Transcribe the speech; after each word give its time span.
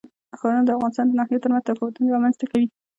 ښارونه 0.39 0.63
د 0.65 0.69
افغانستان 0.77 1.05
د 1.07 1.13
ناحیو 1.19 1.43
ترمنځ 1.43 1.63
تفاوتونه 1.67 2.07
رامنځ 2.15 2.35
ته 2.39 2.45
کوي. 2.51 2.67